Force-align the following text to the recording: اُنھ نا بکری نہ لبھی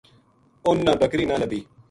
اُنھ 0.65 0.83
نا 0.85 0.93
بکری 1.01 1.25
نہ 1.29 1.35
لبھی 1.41 1.59